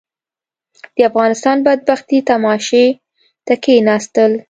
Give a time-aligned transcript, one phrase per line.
[0.95, 2.85] د افغانستان بدبختي تماشې
[3.45, 4.31] ته کښېناستل.